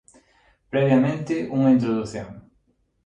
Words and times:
Previamente, 0.71 1.35
unha 1.57 1.73
introdución. 1.75 2.29